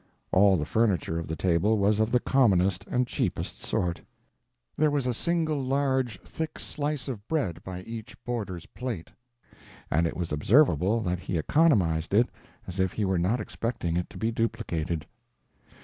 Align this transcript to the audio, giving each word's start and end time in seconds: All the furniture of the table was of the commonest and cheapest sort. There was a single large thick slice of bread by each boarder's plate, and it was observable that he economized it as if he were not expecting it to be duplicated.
All 0.31 0.57
the 0.57 0.65
furniture 0.65 1.19
of 1.19 1.27
the 1.27 1.35
table 1.35 1.77
was 1.77 1.99
of 1.99 2.11
the 2.11 2.19
commonest 2.19 2.85
and 2.89 3.05
cheapest 3.05 3.61
sort. 3.61 4.01
There 4.75 4.89
was 4.89 5.05
a 5.05 5.13
single 5.13 5.61
large 5.61 6.19
thick 6.23 6.57
slice 6.57 7.07
of 7.07 7.27
bread 7.27 7.63
by 7.63 7.83
each 7.83 8.17
boarder's 8.23 8.65
plate, 8.65 9.11
and 9.91 10.07
it 10.07 10.17
was 10.17 10.31
observable 10.31 11.01
that 11.01 11.19
he 11.19 11.37
economized 11.37 12.15
it 12.15 12.29
as 12.65 12.79
if 12.79 12.93
he 12.93 13.05
were 13.05 13.19
not 13.19 13.39
expecting 13.39 13.95
it 13.95 14.09
to 14.09 14.17
be 14.17 14.31
duplicated. 14.31 15.05